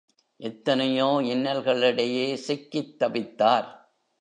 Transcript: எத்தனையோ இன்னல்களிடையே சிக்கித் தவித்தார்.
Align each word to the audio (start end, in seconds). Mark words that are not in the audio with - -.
எத்தனையோ 0.39 1.05
இன்னல்களிடையே 1.21 2.33
சிக்கித் 2.33 2.95
தவித்தார். 2.99 3.67